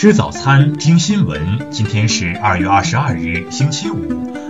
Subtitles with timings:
[0.00, 1.72] 吃早餐，听新闻。
[1.72, 3.96] 今天是二月二十二日，星期五，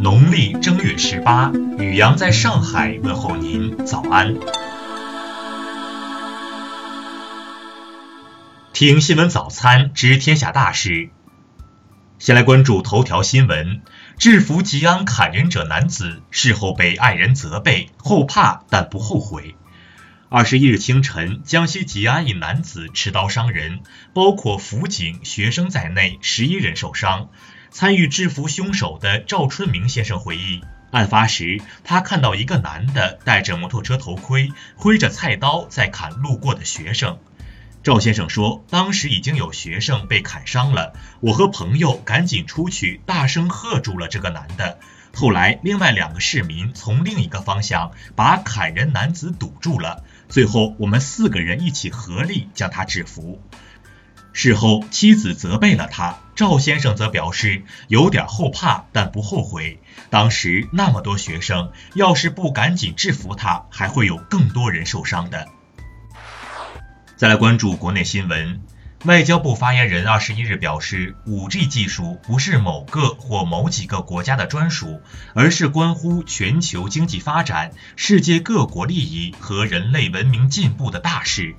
[0.00, 1.50] 农历正月十八。
[1.80, 4.36] 雨阳在上海问候您，早安。
[8.72, 11.10] 听新闻早餐，知天下大事。
[12.20, 13.82] 先来关注头条新闻：
[14.18, 19.56] 制服吉安砍人者男子，事后被爱人责备，后怕但不后悔。
[20.34, 23.80] 二十一日清晨，江西吉安一男子持刀伤人，
[24.14, 27.28] 包括辅警、学生在内十一人受伤。
[27.70, 37.18] 参与制服凶手的赵春明先生回忆，案发时他看到一个男的戴着摩托车头盔，挥着菜刀在砍路过的学生。
[37.82, 44.78] 赵先生说，当时已经有学生被砍伤了，我和朋友赶紧出去，大声喝住了这个男的。
[45.14, 50.04] 后来，另外两个市民从另一个方向把砍人男子堵住了。
[50.32, 53.42] 最后，我们四个人一起合力将他制服。
[54.32, 59.78] 事后，妻子责备了他，赵先生则表示有点后怕，但不后悔。
[60.08, 65.48] 当时那么多学生，要是不赶紧制服他，还会有更多人受伤的。
[67.16, 68.62] 再来关注国内新闻。
[69.04, 75.00] 外交部发言人二十一日表示，五 G 技术不是某个或某几个国家的专属，
[75.34, 81.56] 而是关乎全球经济发展、世界各国利益和人类文明进步的大事。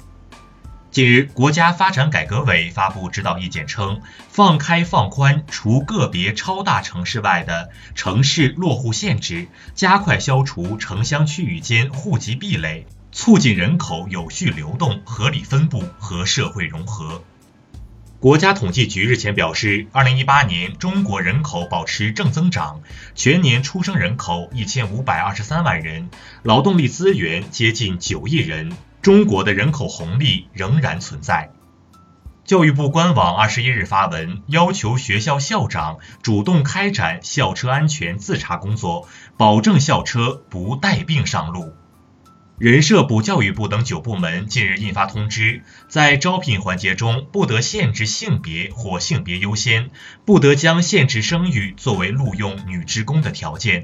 [0.89, 17.21] 近日，国家发展改革委发布指导意见称，放开放宽除个别超大城市外的城市落户限制，加快消除城乡区域间户籍壁垒，促进人口有序流动、合理分布和社会融合。
[18.23, 22.81] 国家统计局日前表示，二零一八年中国人口保持正增长，
[23.15, 26.09] 全年出生人口一千五百二十三万人，
[26.41, 31.51] 劳动力资源接近九亿人，中国的人口红利仍然存在。
[32.45, 39.05] 教育部官网二十一日发文，要求学校校长主动开展校车安全自查工作，
[39.35, 41.73] 保证校车不带病上路。
[42.63, 49.89] 人社部、教育部等九部门近日印发通知，在招聘环节中不得限制性别或性别优先，
[50.23, 53.83] 不得将限制生育作为录用女职工的条件。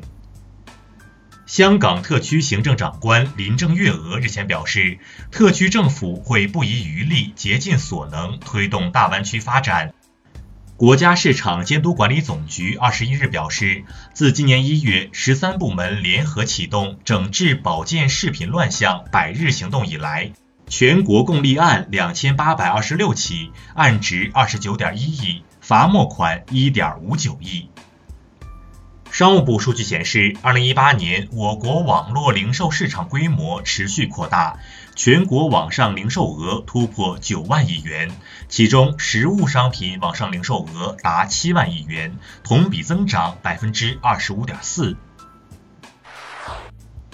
[1.45, 9.93] 香港特区行政长官林郑月娥日前表示，特区政府会不遗余力、竭尽所能推动大湾区发展。
[10.79, 20.31] 国家市场监督管理总局二十一日表示，自今年一月十三部门联合启动整治保健食品乱象百日行动以来，
[20.69, 27.67] 全国共立案两千八百二十六起，案值二十九点一亿，罚没款一点五九亿。
[29.19, 34.59] 商务部数据显示，二零一八年我国网络零售市场规模持续扩大，
[34.95, 38.11] 全国网上零售额突破九万亿元，
[38.47, 42.15] 其中实物商品网上零售额达七万亿元，
[42.45, 44.95] 同比增长百分之二十五点四。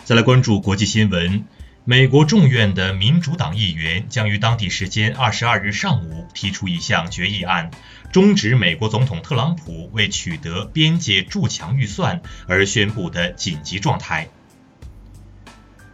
[0.04, 1.46] 再来关注国际新闻。
[1.88, 7.70] 美国众院的民主党议员将于当地时间二十二日上午提出一项决议案，
[8.12, 14.30] 终止美国总统特朗普为取得边界筑墙预算而宣布的紧急状态。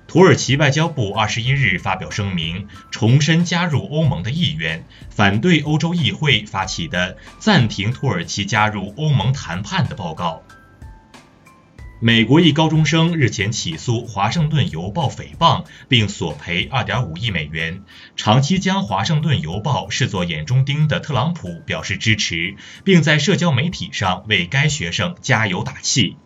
[0.07, 10.41] 土耳其外交部二十一日发表声明，重申加入欧盟的意愿，反对欧洲议会发起的暂停土耳其加入欧盟谈判的报告。
[12.03, 17.84] 美国一高中生日前起诉《华盛顿邮报》诽谤，并索赔2.5亿美元。
[18.16, 26.17] 长期将《华盛顿邮报》视作眼中钉的特朗普表示支持，并在社交媒体上为该学生加油打气。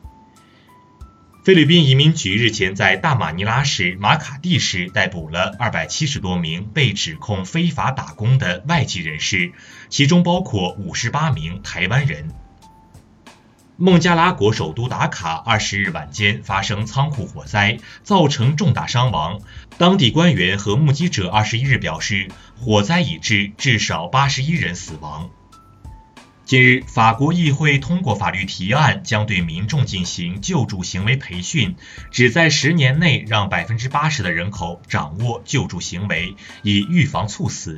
[1.43, 9.51] 菲律宾移民局日前在大马尼拉市马卡蒂市逮捕了270多名被指控非法打工的外籍人士，
[9.89, 12.29] 其中包括58名台湾人。
[13.77, 19.41] 孟加拉国首都达卡二十日晚间发生仓库火灾，造成重大伤亡。
[19.77, 25.29] 当地官员和目击者二十一日表示，火灾已致至少八十一人死亡。
[26.45, 31.75] 近日，法国议会通过法律提案，将对民众进行救助行为培训，
[32.11, 37.77] 旨在十年内让百分之八十的人口掌握救助行为，以预防猝死。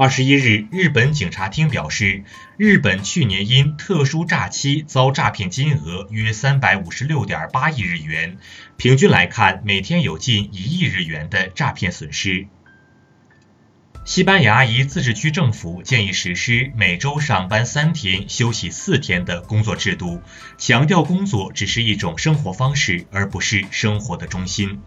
[0.00, 2.22] 二十一日，日本警察厅表示，
[2.56, 8.38] 日本去年因特殊诈欺遭诈骗金额约三百五十六点八亿日元，
[8.76, 12.46] 平均来看，每天有近一亿日元的诈骗损失。
[14.04, 20.22] 西班牙一自治区政府建议实施每周上班三天、休息四天的工作制度，
[20.58, 24.80] 强调工作只是一种生活方式，而不是生活的中心。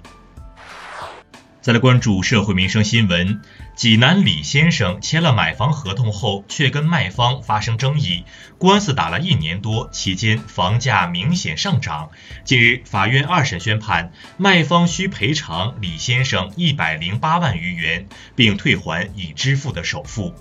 [1.61, 3.39] 再来关注社会民生新闻。
[3.75, 8.25] 济南李先生签了买房合同后，却跟卖方发生争议，
[8.57, 12.09] 官司打了一年多，期间房价明显上涨。
[12.45, 20.33] 近日，法院二审宣判，卖方需赔偿李先生一百零八万余元，并退还已支付的首付。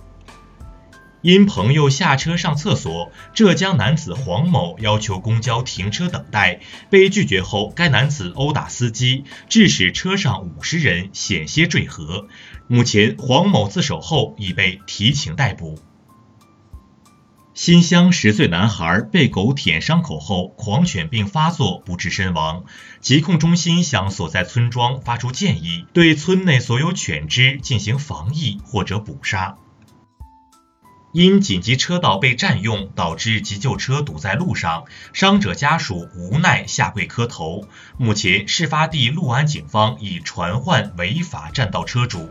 [1.23, 12.27] 因朋友下车上厕所，浙江男子黄某要求公交停车等待，被拒绝后，该男子殴打司机，致使车上五十人险些坠河。
[12.69, 15.79] 目前，黄某自首后已被提请逮捕。
[17.53, 22.65] 新乡十岁男孩被狗舔伤口后，狂犬病发作不治身亡。
[23.01, 29.59] 疾控中心向所在村庄发出建议，对村内所有犬只进行防疫或者捕杀。
[31.13, 37.67] 因紧急车道被占用，导致急救车堵在路上，伤者家属无奈下跪磕头。
[37.97, 42.31] 目前，事发地六安警方已传唤违法占道车主。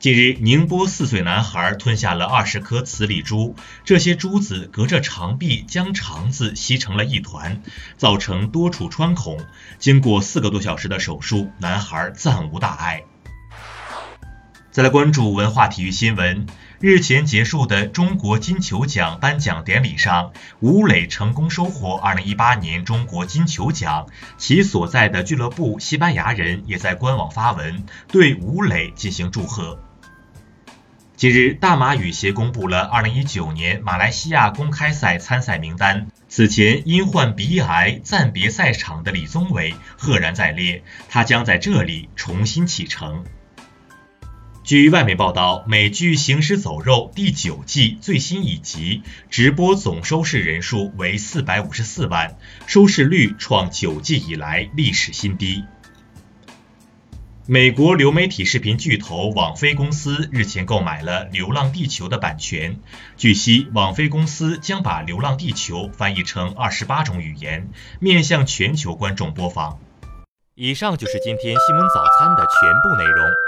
[0.00, 3.54] 近日，宁波四岁男孩吞下了二十颗磁力珠，
[3.84, 7.62] 这些珠子隔着肠壁将肠子吸成了一团，
[7.96, 9.38] 造成多处穿孔。
[9.78, 13.04] 经过四个多小时的手术，男孩暂无大碍。
[14.78, 16.46] 再来关注文化体育新闻。
[16.78, 20.30] 日前结束的中国金球奖颁奖典礼上，
[20.60, 29.80] 吴磊成功收获2018年中国金球奖，其所在的俱乐部西班牙人也在官网发文对吴磊进行祝贺。
[31.16, 43.24] 近日，大马羽协公布了2019年马来西亚公开赛参赛名单，此前因患鼻癌暂别赛场的李宗伟赫然在列，他将在这里重新启程。
[44.68, 52.36] 据外媒报道，美剧《行尸走肉》第九季最新一集直播总收视人数为四百五十四万，
[52.66, 55.64] 收视率创九季以来历史新低。
[57.46, 62.78] 美国流媒体视频巨头网飞公司日前购买了《流浪地球》的版权，
[63.16, 69.78] 据悉，网飞公司将把《流浪地球》翻译成二十八种语言，面向全球观众播放。
[70.54, 73.47] 以上就是今天新闻早餐的全部内容。